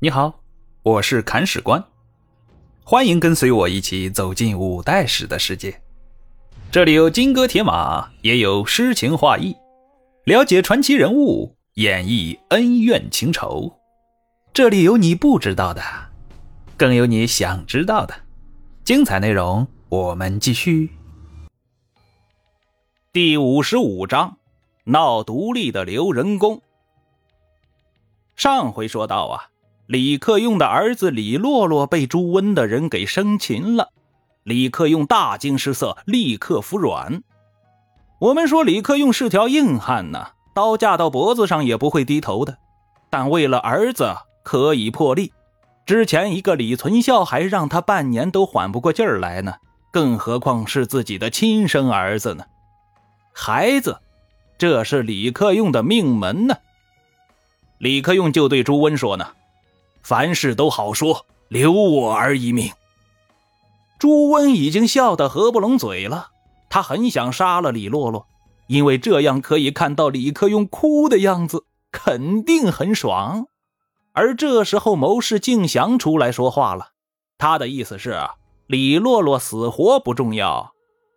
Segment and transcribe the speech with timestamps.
[0.00, 0.44] 你好，
[0.84, 1.84] 我是砍史官，
[2.84, 5.82] 欢迎跟随我一起走进五代史的世界。
[6.70, 9.56] 这里有金戈铁马，也有诗情画意，
[10.22, 13.76] 了解传奇人物，演绎恩怨情仇。
[14.54, 15.82] 这里有你不知道的，
[16.76, 18.14] 更有你想知道的。
[18.84, 20.90] 精彩内容，我们继续。
[23.12, 24.38] 第五十五章：
[24.84, 26.62] 闹独立的刘仁恭。
[28.36, 29.50] 上回说到啊。
[29.88, 33.88] 李克用的儿子李洛洛被朱温的人给生擒了，
[34.42, 37.22] 李克用大惊失色，立刻服软。
[38.18, 42.58] 我们说李克用是条硬汉呢，刀架到脖子上也不会低头的。
[43.08, 45.32] 但为了儿子可以破例，
[45.86, 49.54] 之前一个李存孝还让他半年都缓不过劲儿来呢，
[49.90, 52.44] 更何况是自己的亲生儿子呢？
[53.32, 53.98] 孩子，
[54.58, 56.56] 这是李克用的命门呢。
[57.78, 59.28] 李克用就对朱温说呢。
[60.08, 62.72] 凡事都好说，留我儿一命。
[63.98, 66.30] 朱温已经笑得合不拢嘴了，
[66.70, 68.26] 他很想杀了李洛洛，
[68.68, 73.48] 因为这样可以看到李克用哭的样子，肯定很爽。
[74.14, 76.92] 而这时候，谋士敬祥出来说话了，
[77.36, 78.18] 他的意思是：
[78.66, 80.72] 李洛洛死活不重要，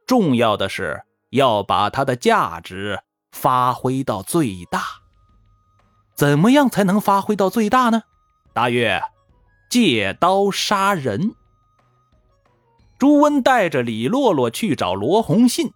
[0.05, 2.99] 重要的是要把他的价值
[3.31, 4.81] 发挥到最大。
[6.13, 8.03] 怎么样才能发挥到最大呢？
[8.53, 9.01] 大约
[9.69, 11.33] 借刀杀人。
[12.97, 15.71] 朱温带着李洛洛去找罗洪信。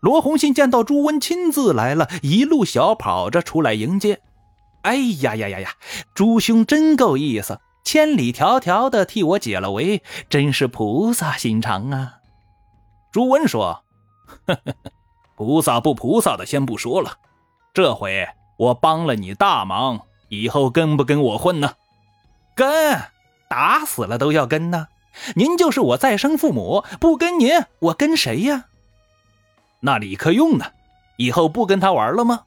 [0.00, 4.20] 罗洪信见到朱温亲自来了，一路小跑着出来迎接。
[4.82, 5.70] 哎呀呀呀呀！
[6.14, 12.18] 朱兄真够意思，千里迢迢的替我解了围，真是菩萨心肠啊！
[13.10, 13.82] 朱温说
[14.46, 14.74] ：“呵呵呵，
[15.34, 17.18] 菩萨不菩萨的先不说了，
[17.74, 21.72] 这回我帮了你大忙，以后跟不跟我混呢？”
[22.56, 23.00] 跟，
[23.48, 24.88] 打死了都要跟呢。
[25.34, 28.64] 您就是我再生父母，不跟您，我跟谁呀？
[29.80, 30.72] 那李克用呢？
[31.18, 32.44] 以后不跟他玩了吗？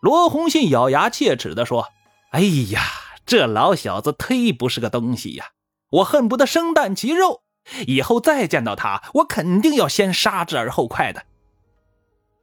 [0.00, 1.90] 罗洪信咬牙切齿地说
[2.32, 2.80] ：“哎呀，
[3.24, 5.50] 这老小子忒不是个东西呀！
[5.90, 7.42] 我恨不得生啖其肉。
[7.86, 11.24] 以后再见到他，我肯定要先杀之而后快的。”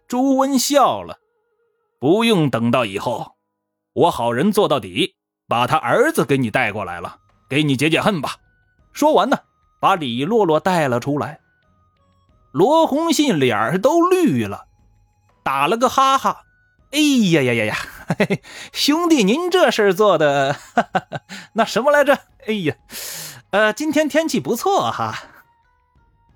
[0.07, 1.19] 朱温笑了
[1.99, 3.35] ：“不用等到以后，
[3.93, 5.16] 我好人做到底。”
[5.51, 7.17] 把他儿子给你带过来了，
[7.50, 8.38] 给你解解恨吧。
[8.94, 9.38] 说完呢，
[9.81, 11.41] 把李洛洛带了出来。
[12.53, 14.67] 罗洪信脸儿都绿了，
[15.44, 16.44] 打了个哈哈
[16.91, 17.00] ：“哎
[17.34, 17.78] 呀呀呀呀，
[18.17, 20.56] 嘿 嘿兄弟，您这事做的
[21.51, 22.17] 那什么来着？
[22.47, 22.73] 哎呀，
[23.50, 25.19] 呃，今天天气不错哈。”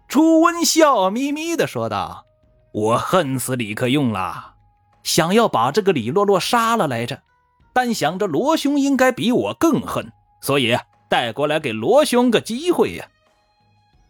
[0.10, 2.26] 朱温笑眯眯的说道
[2.74, 4.56] ：“我恨死李克用了，
[5.04, 7.22] 想要把这个李洛洛杀了来着。”
[7.76, 10.78] 但想着罗兄应该比我更恨，所以
[11.10, 13.10] 带过来给罗兄个机会呀。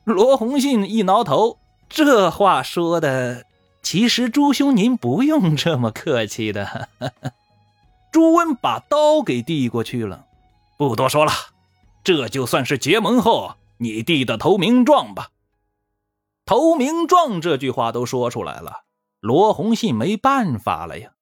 [0.03, 1.57] 罗红信一挠头，
[1.89, 3.47] 这话说的，
[3.81, 6.89] 其实朱兄您不用这么客气的。
[8.13, 10.27] 朱温把刀给递过去了，
[10.77, 11.31] 不多说了，
[12.03, 15.29] 这就算是结盟后你递的投名状吧。
[16.45, 18.83] 投名状这句话都说出来了，
[19.21, 21.13] 罗红信没办法了呀。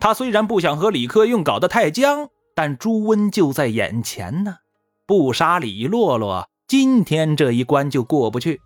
[0.00, 4.58] 他虽然不想和李克用搞得太僵，但朱温就在眼前呢，
[5.06, 8.60] 不杀李洛洛，今天这一关就过不去。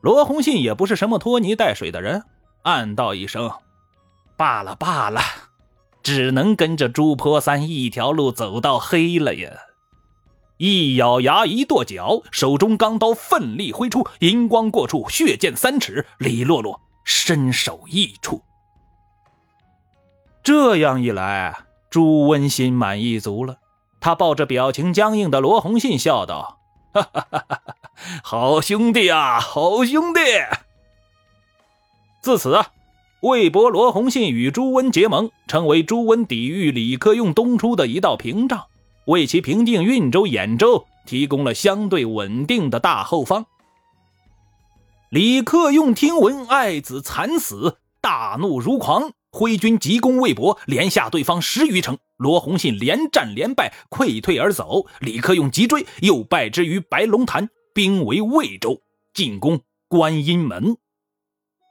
[0.00, 2.22] 罗洪信也不是什么拖泥带水的人，
[2.62, 3.50] 暗道一声
[4.36, 5.20] ：“罢了罢了，
[6.02, 9.50] 只能跟着朱坡三一条路走到黑了呀！”
[10.58, 18.42] 一咬牙，一跺脚，手中钢刀奋力挥出，银光过处，血溅三尺，李洛洛身首异处。
[20.42, 21.56] 这样一来，
[21.90, 23.58] 朱温心满意足了。
[24.00, 26.58] 他抱着表情僵硬的罗洪信笑道
[26.94, 27.74] ：“哈哈哈哈
[28.22, 30.20] 好兄弟啊，好兄弟！”
[32.22, 32.68] 自此啊，
[33.20, 38.66] 魏博罗洪信与朱温结盟，成为朱温抵御李克用东出的一道屏障，
[39.06, 43.46] 为其平定运州、兖州提供了相对稳定的大后方。
[45.10, 49.10] 李克用听闻爱子惨死，大怒如狂。
[49.30, 51.98] 挥军急攻魏博，连下对方十余城。
[52.16, 54.86] 罗洪信连战连败，溃退而走。
[55.00, 58.82] 李克用急追，又败之于白龙潭，兵围魏州，
[59.12, 60.76] 进攻观音门。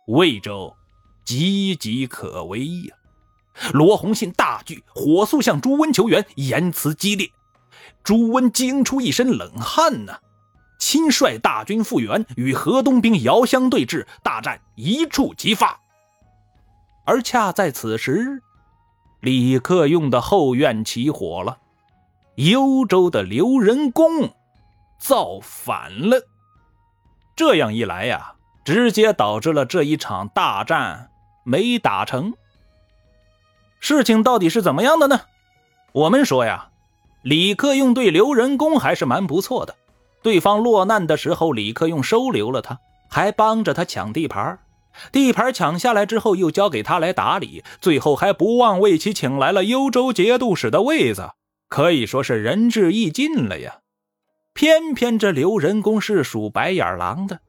[0.08, 0.74] 魏州
[1.26, 2.96] 岌岌可危呀！
[3.74, 7.30] 罗洪信大惧，火速向朱温求援，言辞激烈。
[8.04, 10.20] 朱温惊出一身冷汗呐，
[10.80, 15.78] 亲率大军复原，与河东兵遥相对峙，大战一触即发。
[17.08, 18.44] 而恰在此时，
[19.22, 21.60] 李克用的后院起火了。
[22.36, 24.36] 幽州的刘仁恭
[25.00, 26.28] 造反了。
[27.34, 28.34] 这样一来呀，
[28.66, 31.10] 直接导致了这一场大战
[31.46, 32.34] 没打成。
[33.80, 35.22] 事情到底是怎么样的呢？
[35.94, 36.72] 我们说呀，
[37.22, 39.74] 李克用对刘仁恭还是蛮不错的。
[40.22, 42.78] 对方落难的时候，李克用收留了他，
[43.10, 44.60] 还帮着他抢地盘。
[45.12, 51.32] 地盘抢下来之后，又交给他来打理，最后还不忘为其请来了幽州节度使的位子，
[51.70, 53.80] 可以说是仁至义尽了呀。
[54.54, 57.40] 偏偏这刘仁恭是属白眼狼的，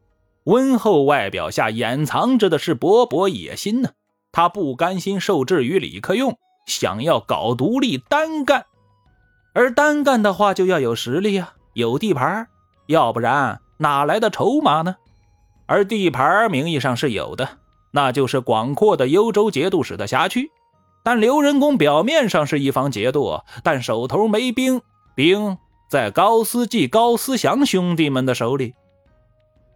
[0.44, 3.90] 温厚外表下掩藏着的是勃勃野心呢。
[4.30, 6.36] 他不甘心受制于李克用，
[6.66, 8.66] 想要搞独立单干，
[9.54, 12.46] 而单干的话就要有实力啊，有地盘，
[12.86, 14.96] 要不然哪来的筹码呢？
[15.68, 17.48] 而地盘名义上是有的，
[17.92, 20.50] 那就是广阔的幽州节度使的辖区。
[21.04, 24.80] 但刘仁恭表面上是一方节度，但手头没兵，
[25.14, 28.74] 兵在高思济、高思祥兄弟们的手里。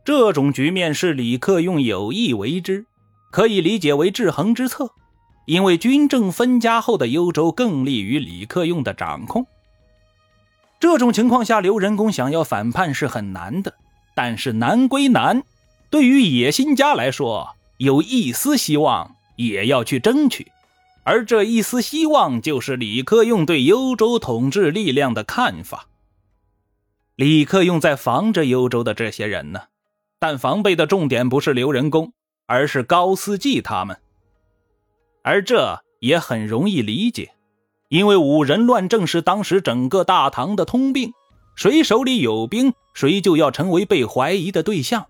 [0.05, 2.87] 这种局面是李克用有意为之。
[3.31, 4.91] 可以理解为制衡之策，
[5.47, 9.47] 因为军政分家后的幽州更利于李克用的掌控。
[10.79, 13.73] 这种情况下，刘仁恭想要反叛是很难的。
[14.15, 15.43] 但是难归难，
[15.93, 20.50] 对于野心家来说，有一丝希望也要去争取。
[21.05, 25.87] 而这一丝希望，就是李克用对幽州统治力量的看法。
[27.15, 29.65] 李克用在防着幽州的这些人呢，
[30.19, 32.12] 但防备的重点不是刘仁恭。
[32.47, 33.97] 而是高思济他们，
[35.23, 37.33] 而这也很容易理解，
[37.88, 41.15] 因为五人乱政是当时整个大唐的通病，
[41.55, 45.06] 谁手里有兵，谁就要成为被怀疑的对象。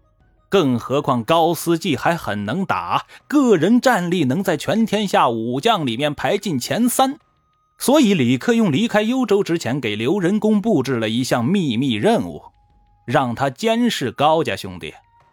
[0.53, 7.19] 更何况高思济还很能打，个人战力能在全天下武将里面排进前三。
[7.79, 12.43] 所以李克用离开幽州之前，给刘仁恭布置了一项秘密任务，
[13.07, 14.93] 让他监视高家兄弟，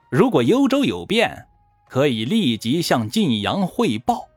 [0.10, 1.48] 如果幽州有变。
[1.90, 4.28] 可以立即向晋阳汇报，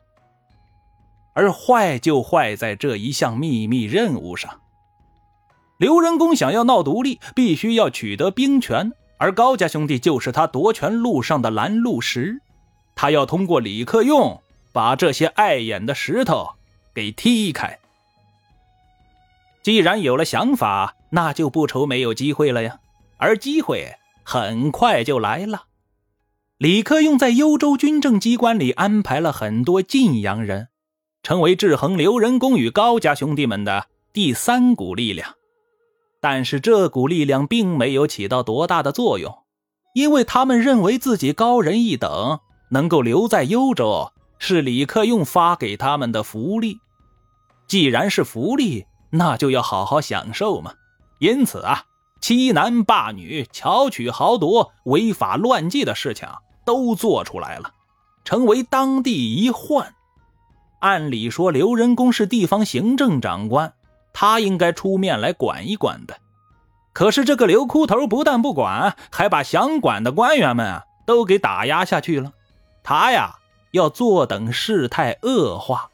[1.34, 4.62] 而坏就坏在这一项秘密任务上。
[5.76, 12.40] 刘仁恭想要闹独立，必须要取得兵权，而高家兄弟就是他夺权路上的拦路石。
[12.96, 14.42] 他要通过李克用
[14.72, 16.54] 把这些碍眼的石头
[16.92, 17.78] 给踢开。
[19.62, 22.80] 既然有了想法，那就不愁没有机会了呀。
[23.16, 25.66] 而机会很快就来了。
[26.58, 30.66] 李克用在幽州军政机关里安排了很多晋阳人，
[31.22, 35.36] 成为制衡刘仁恭与高家兄弟们的第三股力量。
[36.22, 39.40] 但是这股力量并没有起到多大的作用，
[39.92, 42.38] 因为他们认为自己高人一等，
[42.70, 46.78] 能够留在幽州是李克用发给他们的福利。
[47.66, 50.72] 既然是福利，那就要好好享受嘛。
[51.18, 51.82] 因此啊，
[52.20, 56.28] 欺男霸女、巧取豪夺、违法乱纪的事情。
[56.64, 57.72] 都做出来了，
[58.24, 59.94] 成为当地一患。
[60.78, 63.74] 按理说，刘仁恭是地方行政长官，
[64.12, 66.16] 他应该出面来管一管的。
[66.92, 72.32] 可是这个刘枯头不但不管，还把想管的官员们啊都给打压下去了。
[72.82, 73.36] 他呀，
[73.70, 75.88] 要坐等事态恶化。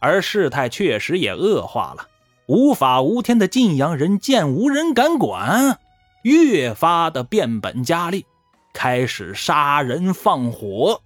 [0.00, 2.08] 而事态确实也恶化了，
[2.46, 5.78] 无法无天的晋阳人见无人敢管，
[6.22, 8.26] 越发的变本加厉。
[8.72, 11.02] 开始杀人放火，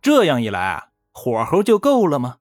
[0.00, 2.36] 这样一来啊，火候就够了吗？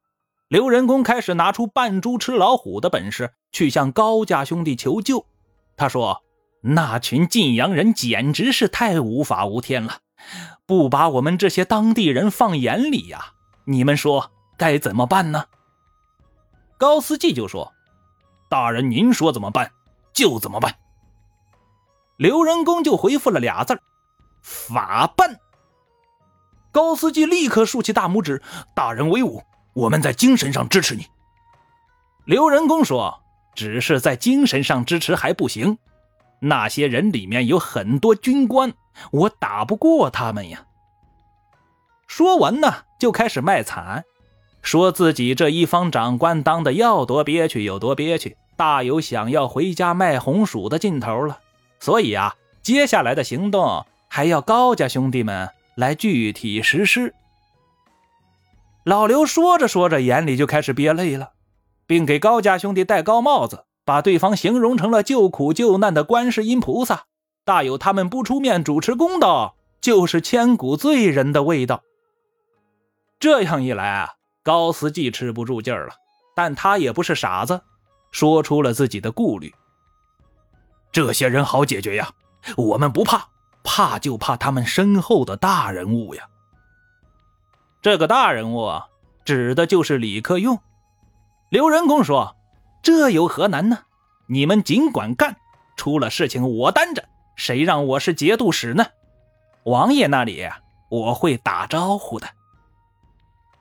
[0.48, 5.26] 刘仁恭开始拿出扮猪吃老虎的本事，去向高家兄弟求救。
[5.76, 6.22] 他说
[6.62, 10.00] ：“那群晋阳人简直是太无法无天了，
[10.68, 13.34] 不把我们这些当地人放眼里呀！
[13.66, 15.46] 你们说该怎么办呢？”
[16.78, 17.74] 高思济就说
[18.48, 19.72] ：“大人，您说怎么办
[20.14, 20.76] 就怎么办。”
[22.18, 23.82] 刘仁恭就回复了俩字儿。
[24.44, 25.40] 法办。
[26.72, 28.44] 高司机立刻竖起大拇指
[28.76, 29.42] ：“大人威武，
[29.76, 31.06] 我们在精神上支持你。”
[32.26, 33.22] 刘仁恭说
[33.54, 35.78] ：“只是在精神上支持还不行，
[36.40, 38.74] 那些人里面有很多军官，
[39.12, 40.66] 我打不过他们呀。”
[42.08, 44.04] 说完呢，就开始卖惨，
[44.64, 51.40] 说自己这一方长官当的要多憋屈有多憋屈，大有想要回家卖红薯的劲头了。
[51.80, 53.86] 所以啊，接下来的行动。
[54.08, 57.14] 还要高家兄弟们来具体实施。
[58.86, 61.32] 老刘说着说着，眼里就开始憋泪了，
[61.88, 67.06] 并给高家兄弟戴高帽子，把对方形容成了救苦救难的观世音菩萨，
[67.44, 71.82] 大有他们不出面主持公道就是千古罪人的味道。
[73.20, 74.10] 这样一来啊，
[74.44, 75.94] 高思济吃不住劲儿了，
[76.36, 77.60] 但他也不是傻子，
[78.12, 79.52] 说出了自己的顾虑。
[80.92, 82.12] 这些人好解决呀，
[82.56, 83.30] 我们不怕，
[83.64, 86.28] 怕就怕他们身后的大人物呀。
[87.86, 88.82] 这个大人物，
[89.26, 90.58] 指的就是李克用。
[91.50, 92.36] 刘仁恭说
[92.82, 93.78] ：“这有何难呢？
[94.26, 95.36] 你们尽管干，
[95.78, 98.88] 出了事情我担着，谁让我是节度使呢？
[99.66, 100.50] 王爷那里
[100.90, 102.28] 我会打招呼的。”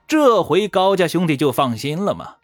[0.09, 2.37] 这回高家兄弟就放心了嘛。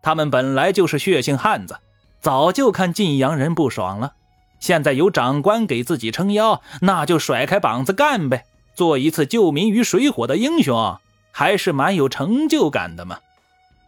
[0.00, 1.80] 他们本来就是血性汉子，
[2.18, 4.14] 早就看晋阳人不爽了。
[4.58, 10.98] 现在有长官给自己撑腰，那就甩开膀子干呗，做一次救民于水火的英雄，
[11.38, 13.18] 还是蛮有成就感的嘛。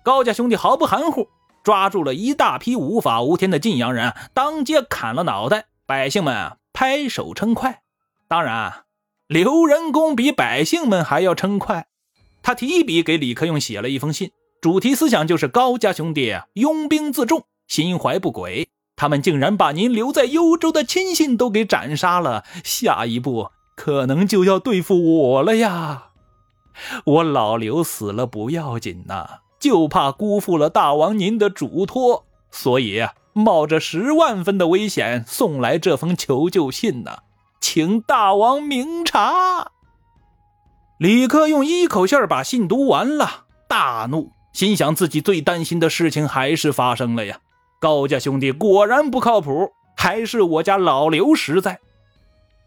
[0.02, 1.28] 高家兄弟毫不含糊，
[1.64, 7.80] 抓住了一大批无法无天的晋阳人，当街砍了脑袋，百姓们拍手称快。
[8.28, 8.84] 当然，
[9.26, 11.86] 刘仁恭比百姓们还要称快，
[12.42, 14.30] 他提笔给李克用写了一封信。
[14.60, 18.68] 主题思想就是高家兄弟拥兵自重，心怀不轨。
[18.94, 26.07] 他们竟然把您留在幽州的亲信都给斩杀了，下一步可能就要对付我了呀！
[27.04, 37.18] 我老刘死了不要紧呐，就怕辜负了大王您的嘱托，所以冒着十万分的危险送来这封求救信呢，
[37.60, 39.72] 请大王明察。
[40.98, 44.32] 李克用一口气把信读完了，大怒。
[44.52, 47.38] 心想自己最担心的事情还是发生了呀！
[47.78, 51.78] 高家兄弟果然不靠谱，还是我家老刘实在。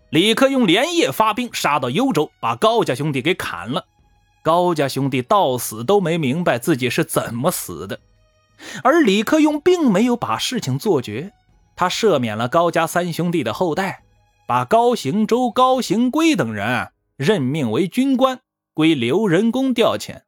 [0.10, 3.84] 李克用连夜发兵杀到幽州，把高家兄弟给砍了。
[4.42, 8.00] 高家兄弟到死都没明白自己是怎么死的，
[8.84, 11.32] 而李克用并没有把事情做绝，
[11.76, 14.04] 他赦免了高家三兄弟的后代，
[14.48, 18.42] 把高行周、高行规等人任命为军官，
[18.74, 20.22] 归刘仁恭调遣。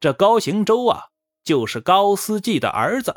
[0.00, 1.04] 这高行周啊，
[1.44, 3.16] 就是高思济的儿子。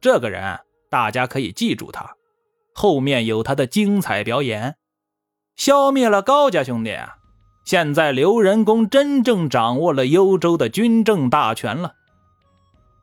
[0.00, 2.14] 这个人大家可以记住他，
[2.72, 4.76] 后面有他的精彩表演。
[5.56, 6.96] 消灭了高家兄弟，
[7.66, 11.94] 现在刘仁恭真正掌握了幽州的军政大权了。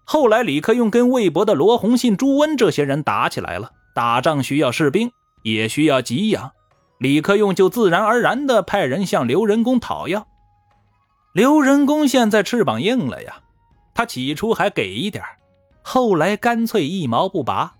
[0.05, 6.53] 后来李克用跟魏博的罗洪信、朱温这些人打起来了，打仗需要士兵，也需要给养，
[6.97, 10.27] 李克用就自然而然地派人向刘仁恭讨要。
[11.33, 13.41] 刘仁恭现在翅膀硬了呀，
[13.93, 15.21] 他起初还给一点
[15.81, 17.75] 后来干脆一毛不拔。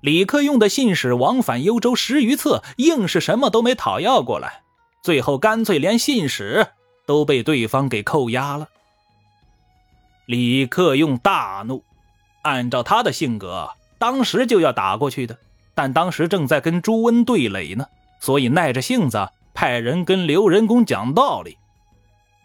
[0.00, 4.63] 李克用的信使往返幽州十余次，硬是什么都没讨要过来，
[5.04, 6.66] 最后干脆连信使
[7.04, 8.70] 都被对方给扣押了。
[10.24, 11.84] 李克用大怒，
[12.40, 13.68] 按照他的性格，
[13.98, 15.36] 当时就要打过去的，
[15.74, 17.86] 但当时正在跟朱温对垒呢，
[18.18, 21.58] 所以耐着性子派人跟刘仁恭讲道理。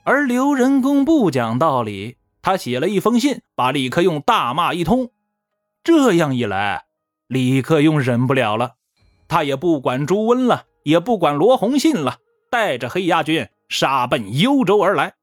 [0.03, 5.11] 而刘仁恭不讲道理，他写了一封信，把李克用大骂一通。
[5.81, 6.83] 这样一来，
[7.27, 8.73] 李克用忍不了了，
[9.29, 12.17] 他也不管朱温了，也不管罗洪信了，
[12.49, 15.15] 带着黑鸦军杀奔幽州而来。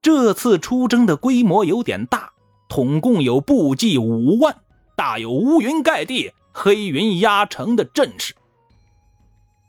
[0.00, 2.32] 这次出征的规模有点大，
[2.68, 4.62] 统共有部骑五万，
[4.96, 8.34] 大有乌云盖地、黑云压城的阵势。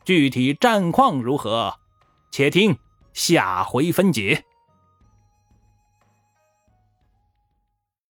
[0.05, 1.75] 具体战况如何，
[2.31, 2.77] 且听。
[3.13, 4.43] 下回分解。